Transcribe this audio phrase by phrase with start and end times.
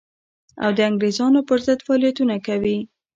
[0.63, 2.77] او د انګرېزانو پر ضد فعالیتونه کوي.